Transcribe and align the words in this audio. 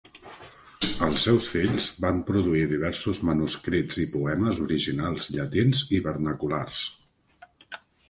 Els 1.07 1.25
seus 1.27 1.45
fills 1.55 1.89
van 2.05 2.23
produir 2.31 2.63
diversos 2.73 3.21
manuscrits 3.31 4.01
i 4.07 4.09
poemes 4.17 4.65
originals 4.67 5.31
llatins 5.37 5.87
i 6.01 6.05
vernaculars. 6.11 6.85